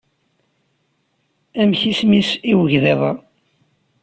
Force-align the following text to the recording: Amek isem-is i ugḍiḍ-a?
Amek 1.59 1.81
isem-is 1.91 2.29
i 2.49 2.51
ugḍiḍ-a? 2.59 3.11